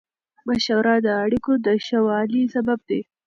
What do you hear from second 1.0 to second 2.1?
د اړیکو د ښه